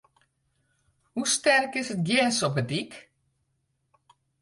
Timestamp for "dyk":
2.71-2.93